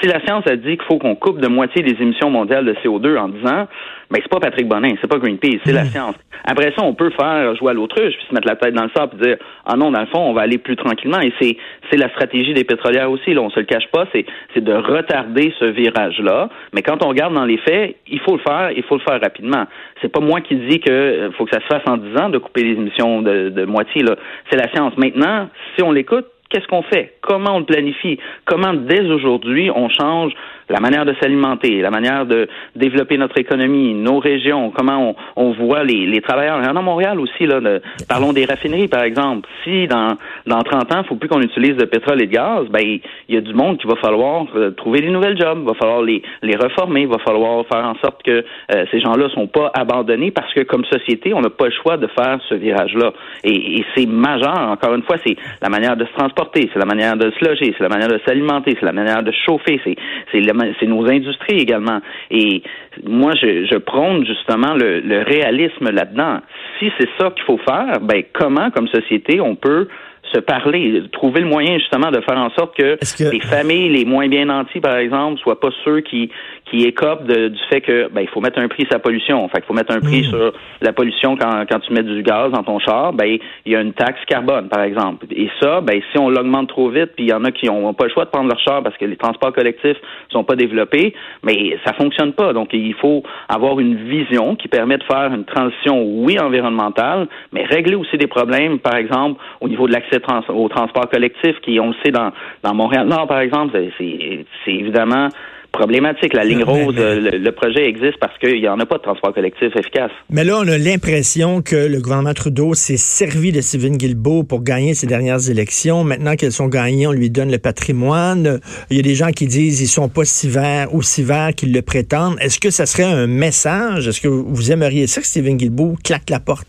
Si 0.00 0.08
la 0.08 0.20
science 0.20 0.46
a 0.46 0.56
dit 0.56 0.76
qu'il 0.76 0.86
faut 0.86 0.98
qu'on 0.98 1.14
coupe 1.14 1.40
de 1.40 1.48
moitié 1.48 1.82
les 1.82 2.00
émissions 2.02 2.30
mondiales 2.30 2.64
de 2.64 2.74
CO2 2.74 3.16
en 3.18 3.28
10 3.28 3.46
ans, 3.46 3.66
ben 4.10 4.20
c'est 4.22 4.28
pas 4.28 4.40
Patrick 4.40 4.68
Bonin, 4.68 4.94
c'est 5.00 5.08
pas 5.08 5.18
Greenpeace, 5.18 5.60
c'est 5.64 5.72
la 5.72 5.84
hmm. 5.84 5.86
science. 5.86 6.14
Après 6.44 6.72
ça, 6.76 6.84
on 6.84 6.94
peut 6.94 7.10
faire 7.10 7.56
jouer 7.56 7.70
à 7.70 7.74
l'autruche, 7.74 8.14
puis 8.14 8.26
se 8.28 8.34
mettre 8.34 8.46
la 8.46 8.56
tête 8.56 8.74
dans 8.74 8.84
le 8.84 8.90
sable 8.94 9.16
et 9.16 9.26
dire 9.26 9.36
ah 9.64 9.76
non, 9.76 9.90
dans 9.90 10.00
le 10.00 10.06
fond, 10.06 10.20
on 10.20 10.32
va 10.32 10.42
aller 10.42 10.58
plus 10.58 10.76
tranquillement. 10.76 11.20
Et 11.20 11.32
c'est 11.40 11.56
c'est 11.90 11.96
la 11.96 12.08
stratégie 12.10 12.54
des 12.54 12.64
pétrolières 12.64 13.10
aussi. 13.10 13.34
Là, 13.34 13.40
on 13.42 13.50
se 13.50 13.58
le 13.58 13.66
cache 13.66 13.88
pas, 13.92 14.06
c'est 14.12 14.24
c'est 14.54 14.62
de 14.62 14.72
retarder 14.72 15.52
ce 15.58 15.64
virage-là. 15.64 16.48
Mais 16.72 16.82
quand 16.82 17.04
on 17.04 17.08
regarde 17.08 17.34
dans 17.34 17.44
les 17.44 17.58
faits, 17.58 17.96
il 18.06 18.20
faut 18.20 18.36
le 18.36 18.42
faire, 18.46 18.70
il 18.72 18.82
faut 18.84 18.96
le 18.96 19.02
faire 19.02 19.20
rapidement. 19.20 19.64
C'est 20.02 20.12
pas 20.12 20.20
moi 20.20 20.40
qui 20.40 20.56
dis 20.56 20.78
que 20.80 20.90
euh, 20.90 21.30
faut 21.32 21.44
que 21.46 21.54
ça 21.54 21.60
se 21.60 21.66
fasse 21.66 21.82
en 21.86 21.96
10 21.96 22.20
ans 22.20 22.28
de 22.28 22.38
couper 22.38 22.62
les 22.62 22.72
émissions 22.72 23.22
de, 23.22 23.48
de 23.48 23.64
moitié. 23.64 24.02
Là, 24.02 24.16
c'est 24.50 24.56
la 24.56 24.70
science. 24.72 24.96
Maintenant, 24.96 25.48
si 25.76 25.82
on 25.82 25.90
l'écoute, 25.90 26.26
qu'est-ce 26.50 26.66
qu'on 26.66 26.82
fait? 26.82 27.14
Comment 27.20 27.56
on 27.56 27.58
le 27.60 27.64
planifie? 27.64 28.18
Comment 28.44 28.74
dès 28.74 29.00
aujourd'hui 29.10 29.70
on 29.70 29.88
change 29.88 30.32
la 30.68 30.80
manière 30.80 31.04
de 31.04 31.14
s'alimenter, 31.20 31.80
la 31.80 31.90
manière 31.90 32.26
de 32.26 32.48
développer 32.74 33.16
notre 33.18 33.38
économie, 33.38 33.94
nos 33.94 34.18
régions, 34.18 34.70
comment 34.70 35.14
on, 35.36 35.44
on 35.48 35.52
voit 35.52 35.84
les, 35.84 36.06
les 36.06 36.20
travailleurs? 36.20 36.58
En 36.76 36.82
Montréal 36.82 37.20
aussi, 37.20 37.46
là, 37.46 37.60
parlons 38.08 38.32
des 38.32 38.44
raffineries, 38.44 38.88
par 38.88 39.02
exemple. 39.02 39.48
Si 39.64 39.86
dans, 39.86 40.16
dans 40.46 40.62
30 40.62 40.92
ans, 40.92 40.96
il 40.96 41.02
ne 41.02 41.04
faut 41.04 41.14
plus 41.16 41.28
qu'on 41.28 41.40
utilise 41.40 41.76
de 41.76 41.84
pétrole 41.84 42.22
et 42.22 42.26
de 42.26 42.32
gaz, 42.32 42.66
ben 42.68 42.80
il 42.82 43.34
y 43.34 43.38
a 43.38 43.40
du 43.40 43.54
monde 43.54 43.78
qui 43.78 43.86
va 43.86 43.96
falloir 43.96 44.46
euh, 44.56 44.70
trouver 44.72 45.00
des 45.00 45.10
nouvelles 45.10 45.38
jobs, 45.40 45.58
il 45.62 45.66
va 45.66 45.74
falloir 45.74 46.02
les, 46.02 46.22
les 46.42 46.56
reformer, 46.56 47.02
il 47.02 47.08
va 47.08 47.18
falloir 47.18 47.64
faire 47.66 47.84
en 47.84 47.94
sorte 47.96 48.22
que 48.22 48.44
euh, 48.72 48.84
ces 48.90 49.00
gens-là 49.00 49.28
sont 49.30 49.46
pas 49.46 49.70
abandonnés 49.74 50.30
parce 50.30 50.52
que 50.52 50.60
comme 50.60 50.84
société, 50.84 51.32
on 51.32 51.40
n'a 51.40 51.50
pas 51.50 51.66
le 51.66 51.72
choix 51.72 51.96
de 51.96 52.08
faire 52.08 52.38
ce 52.48 52.54
virage-là. 52.54 53.12
Et, 53.44 53.78
et 53.78 53.84
c'est 53.94 54.06
majeur, 54.06 54.58
encore 54.58 54.94
une 54.94 55.02
fois, 55.02 55.16
c'est 55.24 55.36
la 55.62 55.68
manière 55.68 55.96
de 55.96 56.04
se 56.04 56.12
transporter, 56.12 56.35
c'est 56.52 56.78
la 56.78 56.84
manière 56.84 57.16
de 57.16 57.30
se 57.30 57.44
loger, 57.44 57.74
c'est 57.76 57.82
la 57.82 57.88
manière 57.88 58.08
de 58.08 58.20
s'alimenter, 58.26 58.76
c'est 58.78 58.86
la 58.86 58.92
manière 58.92 59.22
de 59.22 59.32
chauffer, 59.32 59.80
c'est, 59.84 59.96
c'est 60.32 60.42
c'est 60.80 60.86
nos 60.86 61.06
industries 61.08 61.58
également. 61.58 62.00
Et 62.30 62.62
moi, 63.04 63.32
je, 63.34 63.76
prône 63.78 64.26
justement 64.26 64.74
le, 64.74 65.00
le 65.00 65.22
réalisme 65.22 65.90
là-dedans. 65.90 66.40
Si 66.78 66.90
c'est 66.98 67.08
ça 67.18 67.30
qu'il 67.30 67.44
faut 67.44 67.58
faire, 67.58 68.00
ben 68.00 68.22
comment, 68.32 68.70
comme 68.70 68.88
société, 68.88 69.40
on 69.40 69.54
peut 69.54 69.88
se 70.32 70.40
parler, 70.40 71.02
trouver 71.12 71.40
le 71.40 71.46
moyen 71.46 71.78
justement 71.78 72.10
de 72.10 72.20
faire 72.20 72.38
en 72.38 72.50
sorte 72.50 72.76
que, 72.76 72.98
les 73.30 73.40
familles 73.40 73.90
les 73.90 74.04
moins 74.04 74.28
bien 74.28 74.46
nantis, 74.46 74.80
par 74.80 74.96
exemple, 74.96 75.40
soient 75.40 75.60
pas 75.60 75.70
ceux 75.84 76.00
qui 76.00 76.30
qui 76.70 76.82
écopent 76.82 77.26
du 77.26 77.58
fait 77.70 77.80
que 77.80 78.08
ben 78.08 78.22
il 78.22 78.28
faut 78.28 78.40
mettre 78.40 78.58
un 78.58 78.68
prix 78.68 78.84
sur 78.84 78.94
la 78.94 78.98
pollution. 78.98 79.46
Fait 79.48 79.58
qu'il 79.58 79.66
faut 79.66 79.74
mettre 79.74 79.94
un 79.94 80.00
prix 80.00 80.22
hmm. 80.22 80.30
sur 80.30 80.52
la 80.80 80.92
pollution 80.92 81.36
quand, 81.36 81.64
quand 81.70 81.78
tu 81.80 81.92
mets 81.92 82.02
du 82.02 82.22
gaz 82.22 82.50
dans 82.50 82.64
ton 82.64 82.78
char, 82.80 83.12
ben 83.12 83.38
il 83.64 83.72
y 83.72 83.76
a 83.76 83.80
une 83.80 83.92
taxe 83.92 84.20
carbone, 84.26 84.68
par 84.68 84.82
exemple. 84.82 85.26
Et 85.30 85.48
ça, 85.60 85.80
ben 85.80 86.00
si 86.10 86.18
on 86.18 86.28
l'augmente 86.28 86.68
trop 86.68 86.90
vite, 86.90 87.12
puis 87.14 87.26
il 87.26 87.30
y 87.30 87.32
en 87.32 87.44
a 87.44 87.52
qui 87.52 87.70
ont 87.70 87.94
pas 87.94 88.04
le 88.04 88.10
choix 88.10 88.24
de 88.24 88.30
prendre 88.30 88.48
leur 88.48 88.58
char 88.60 88.82
parce 88.82 88.96
que 88.96 89.04
les 89.04 89.16
transports 89.16 89.52
collectifs 89.52 89.96
sont 90.30 90.42
pas 90.42 90.56
développés, 90.56 91.14
mais 91.44 91.78
ça 91.84 91.92
fonctionne 91.92 92.32
pas. 92.32 92.52
Donc 92.52 92.70
il 92.72 92.94
faut 92.94 93.22
avoir 93.48 93.78
une 93.78 93.96
vision 94.08 94.56
qui 94.56 94.66
permet 94.66 94.98
de 94.98 95.04
faire 95.04 95.32
une 95.32 95.44
transition, 95.44 96.02
oui, 96.02 96.38
environnementale, 96.40 97.28
mais 97.52 97.64
régler 97.64 97.94
aussi 97.94 98.16
des 98.18 98.26
problèmes, 98.26 98.80
par 98.80 98.96
exemple, 98.96 99.40
au 99.60 99.68
niveau 99.68 99.86
de 99.86 99.92
l'accès 99.92 100.20
au 100.48 100.68
transport 100.68 101.08
collectif, 101.08 101.60
qui, 101.62 101.78
on 101.78 101.88
le 101.88 101.94
sait, 102.04 102.10
dans, 102.10 102.32
dans 102.62 102.74
Montréal-Nord, 102.74 103.26
par 103.26 103.40
exemple, 103.40 103.78
c'est 103.98 104.46
évidemment 104.66 105.28
problématique. 105.76 106.32
La 106.32 106.44
ligne 106.44 106.64
rose, 106.64 106.94
Le, 106.96 107.50
projet 107.50 107.86
existe 107.86 108.18
parce 108.18 108.36
qu'il 108.38 108.60
n'y 108.60 108.68
en 108.68 108.80
a 108.80 108.86
pas 108.86 108.96
de 108.96 109.02
transport 109.02 109.32
collectif 109.32 109.74
efficace. 109.76 110.10
Mais 110.30 110.44
là, 110.44 110.58
on 110.58 110.68
a 110.68 110.78
l'impression 110.78 111.62
que 111.62 111.76
le 111.76 112.00
gouvernement 112.00 112.32
Trudeau 112.34 112.74
s'est 112.74 112.96
servi 112.96 113.52
de 113.52 113.60
Stephen 113.60 113.96
Guilbeault 113.96 114.44
pour 114.44 114.62
gagner 114.62 114.94
ses 114.94 115.06
dernières 115.06 115.50
élections. 115.50 116.04
Maintenant 116.04 116.34
qu'elles 116.36 116.52
sont 116.52 116.68
gagnées, 116.68 117.06
on 117.06 117.12
lui 117.12 117.30
donne 117.30 117.50
le 117.50 117.58
patrimoine. 117.58 118.60
Il 118.90 118.96
y 118.96 119.00
a 119.00 119.02
des 119.02 119.14
gens 119.14 119.30
qui 119.30 119.46
disent 119.46 119.78
qu'ils 119.78 119.88
sont 119.88 120.08
pas 120.08 120.24
si 120.24 120.48
verts, 120.48 120.94
aussi 120.94 121.22
verts 121.22 121.54
qu'ils 121.54 121.72
le 121.72 121.82
prétendent. 121.82 122.36
Est-ce 122.40 122.58
que 122.58 122.70
ça 122.70 122.86
serait 122.86 123.04
un 123.04 123.26
message? 123.26 124.08
Est-ce 124.08 124.20
que 124.20 124.28
vous 124.28 124.72
aimeriez 124.72 125.06
ça 125.06 125.20
que 125.20 125.26
Stephen 125.26 125.56
Guilbeault 125.56 125.96
claque 126.02 126.30
la 126.30 126.40
porte? 126.40 126.66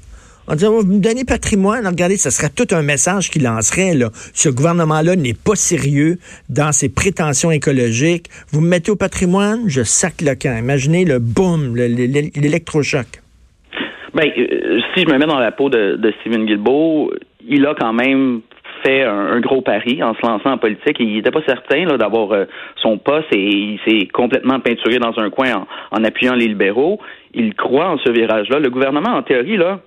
On 0.50 0.56
dit, 0.56 0.66
vous 0.66 0.86
me 0.86 1.00
donnez 1.00 1.26
patrimoine. 1.26 1.86
regardez, 1.86 2.16
ce 2.16 2.30
serait 2.30 2.50
tout 2.50 2.74
un 2.74 2.82
message 2.82 3.30
qu'il 3.30 3.44
lancerait. 3.44 3.94
Là. 3.94 4.12
Ce 4.34 4.48
gouvernement-là 4.48 5.18
n'est 5.18 5.34
pas 5.34 5.56
sérieux 5.56 6.20
dans 6.50 6.72
ses 6.72 6.88
prétentions 6.88 7.52
écologiques. 7.52 8.28
Vous 8.52 8.62
me 8.62 8.70
mettez 8.70 8.92
au 8.92 8.96
patrimoine, 8.96 9.68
je 9.68 9.84
sac 9.84 10.22
le 10.22 10.36
camp. 10.36 10.58
Imaginez 10.58 11.04
le 11.04 11.20
boom, 11.20 11.76
l'électrochoc. 11.76 13.08
Ben, 14.14 14.32
euh, 14.38 14.80
si 14.94 15.04
je 15.04 15.12
me 15.12 15.18
mets 15.18 15.26
dans 15.26 15.40
la 15.40 15.52
peau 15.52 15.70
de, 15.70 15.98
de 15.98 16.14
Stephen 16.22 16.46
Guilbeault, 16.46 17.12
il 17.46 17.66
a 17.66 17.76
quand 17.76 17.94
même 17.94 18.42
fait 18.84 19.04
un, 19.04 19.40
gros 19.40 19.62
pari 19.62 20.02
en 20.04 20.14
se 20.14 20.26
lançant 20.26 20.52
en 20.52 20.58
politique. 20.58 20.98
il 21.00 21.14
n'était 21.14 21.32
pas 21.32 21.44
certain 21.46 21.86
d'avoir 21.98 22.32
euh, 22.32 22.46
son 22.78 22.98
poste 22.98 23.28
et 23.34 23.44
il 23.44 23.80
s'est 23.86 24.08
complètement 24.08 24.60
peinturé 24.60 25.00
dans 25.00 25.18
un 25.20 25.30
coin 25.30 25.66
en, 25.92 26.04
appuyant 26.04 26.36
les 26.36 26.48
libéraux. 26.48 27.00
Il 27.34 27.54
croit 27.54 27.90
en 27.90 27.98
ce 27.98 28.10
virage-là. 28.10 28.60
Le 28.60 28.70
gouvernement, 28.70 29.12
en 29.12 29.22
théorie, 29.22 29.58
là, 29.58 29.80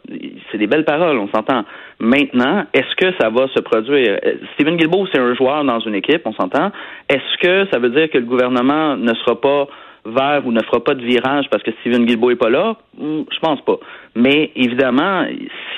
c'est 0.51 0.59
des 0.59 0.67
belles 0.67 0.85
paroles, 0.85 1.19
on 1.19 1.29
s'entend. 1.29 1.65
Maintenant, 1.99 2.65
est-ce 2.73 2.95
que 2.97 3.13
ça 3.21 3.31
va 3.31 3.49
se 3.49 3.61
produire? 3.61 4.19
Euh, 4.25 4.35
Stephen 4.55 4.77
Guilbeault, 4.77 5.07
c'est 5.13 5.21
un 5.21 5.35
joueur 5.35 5.65
dans 5.65 5.81
une 5.81 5.95
équipe, 5.95 6.23
on 6.25 6.33
s'entend. 6.33 6.71
Est-ce 7.09 7.39
que 7.43 7.67
ça 7.73 7.79
veut 7.79 7.91
dire 7.91 8.11
que 8.11 8.19
le 8.19 8.25
gouvernement 8.25 8.97
ne 8.97 9.15
sera 9.15 9.41
pas 9.41 9.67
vers 10.05 10.47
ou 10.47 10.53
ne 10.53 10.63
fera 10.63 10.83
pas 10.83 10.95
de 10.95 11.05
virage 11.05 11.47
parce 11.51 11.63
que 11.63 11.71
Stephen 11.81 12.05
Guilbeault 12.07 12.31
est 12.31 12.37
pas 12.37 12.51
là? 12.51 12.77
Hmm, 12.99 13.23
je 13.31 13.39
pense 13.41 13.61
pas. 13.63 13.79
Mais 14.15 14.51
évidemment, 14.57 15.25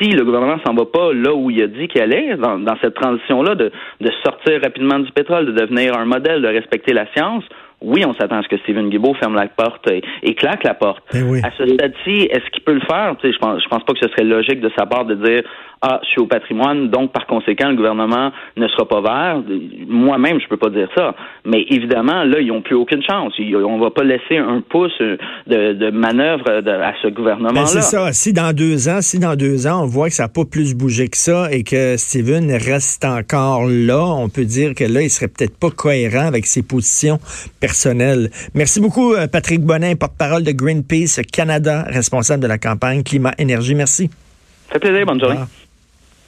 si 0.02 0.10
le 0.10 0.24
gouvernement 0.24 0.58
s'en 0.66 0.74
va 0.74 0.84
pas 0.84 1.12
là 1.12 1.34
où 1.34 1.50
il 1.50 1.62
a 1.62 1.66
dit 1.66 1.88
qu'il 1.88 2.00
allait, 2.00 2.36
dans, 2.36 2.58
dans 2.58 2.76
cette 2.80 2.94
transition-là, 2.94 3.54
de, 3.54 3.70
de 4.00 4.10
sortir 4.24 4.60
rapidement 4.62 4.98
du 4.98 5.10
pétrole, 5.12 5.46
de 5.46 5.52
devenir 5.52 5.96
un 5.96 6.04
modèle, 6.04 6.42
de 6.42 6.48
respecter 6.48 6.92
la 6.92 7.06
science, 7.14 7.44
oui, 7.82 8.04
on 8.06 8.14
s'attend 8.14 8.38
à 8.38 8.42
ce 8.42 8.48
que 8.48 8.58
Stephen 8.58 8.90
Guilbeault 8.90 9.14
ferme 9.14 9.34
la 9.34 9.48
porte 9.48 9.90
et, 9.90 10.34
claque 10.34 10.64
la 10.64 10.74
porte. 10.74 11.02
Ben 11.12 11.44
à 11.44 11.50
ce 11.58 11.66
stade-ci, 11.66 12.28
est-ce 12.30 12.48
qu'il 12.50 12.62
peut 12.62 12.74
le 12.74 12.80
faire? 12.80 13.14
je 13.22 13.38
pense, 13.38 13.62
je 13.62 13.68
pense 13.68 13.84
pas 13.84 13.92
que 13.92 13.98
ce 14.00 14.08
serait 14.08 14.24
logique 14.24 14.60
de 14.60 14.70
sa 14.76 14.86
part 14.86 15.04
de 15.04 15.14
dire 15.16 15.42
ah, 15.84 15.98
je 16.04 16.10
suis 16.10 16.20
au 16.20 16.26
patrimoine, 16.26 16.90
donc 16.90 17.10
par 17.10 17.26
conséquent, 17.26 17.68
le 17.68 17.74
gouvernement 17.74 18.30
ne 18.56 18.68
sera 18.68 18.86
pas 18.86 19.00
vert. 19.00 19.42
Moi-même, 19.88 20.40
je 20.40 20.46
peux 20.46 20.56
pas 20.56 20.70
dire 20.70 20.88
ça. 20.96 21.14
Mais 21.44 21.66
évidemment, 21.68 22.22
là, 22.22 22.38
ils 22.38 22.46
n'ont 22.46 22.62
plus 22.62 22.76
aucune 22.76 23.02
chance. 23.02 23.32
On 23.38 23.78
va 23.80 23.90
pas 23.90 24.04
laisser 24.04 24.36
un 24.38 24.60
pouce 24.60 24.96
de, 25.48 25.90
manœuvre 25.90 26.48
à 26.48 26.92
ce 27.02 27.08
gouvernement-là. 27.08 27.62
Ben, 27.62 27.66
c'est 27.66 27.80
ça. 27.80 28.12
Si 28.12 28.32
dans 28.32 28.52
deux 28.52 28.88
ans, 28.88 29.00
si 29.00 29.18
dans 29.18 29.34
deux 29.34 29.66
ans, 29.66 29.82
on 29.82 29.86
voit 29.86 30.06
que 30.06 30.14
ça 30.14 30.24
n'a 30.24 30.28
pas 30.28 30.44
plus 30.44 30.76
bougé 30.76 31.08
que 31.08 31.16
ça 31.16 31.50
et 31.50 31.64
que 31.64 31.96
Steven 31.96 32.52
reste 32.52 33.04
encore 33.04 33.66
là, 33.66 34.04
on 34.04 34.28
peut 34.28 34.44
dire 34.44 34.76
que 34.76 34.84
là, 34.84 35.02
il 35.02 35.10
serait 35.10 35.28
peut-être 35.28 35.58
pas 35.58 35.70
cohérent 35.70 36.26
avec 36.26 36.46
ses 36.46 36.62
positions 36.62 37.18
personnelles. 37.60 38.30
Merci 38.54 38.80
beaucoup, 38.80 39.14
euh, 39.14 39.26
Patrick 39.26 39.62
Bonin, 39.62 39.96
porte-parole 39.96 40.44
de 40.44 40.52
Greenpeace 40.52 41.20
Canada, 41.32 41.84
responsable 41.88 42.40
de 42.40 42.48
la 42.48 42.58
campagne 42.58 43.02
Climat-Énergie. 43.02 43.74
Merci. 43.74 44.10
Ça 44.68 44.74
fait 44.74 44.80
plaisir. 44.80 45.06
Bonne 45.06 45.20
journée. 45.20 45.40